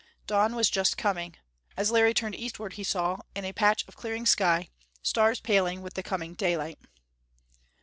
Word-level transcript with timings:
Dawn 0.25 0.55
was 0.55 0.71
just 0.71 0.97
coming; 0.97 1.35
as 1.77 1.91
Larry 1.91 2.15
turned 2.15 2.33
eastward 2.33 2.73
he 2.73 2.83
saw, 2.83 3.17
in 3.35 3.45
a 3.45 3.53
patch 3.53 3.87
of 3.87 3.95
clearing 3.95 4.25
sky, 4.25 4.69
stars 5.03 5.39
paling 5.39 5.83
with 5.83 5.93
the 5.93 6.01
coming 6.01 6.33
daylight. 6.33 6.79